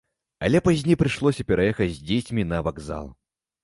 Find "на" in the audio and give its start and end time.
2.53-2.67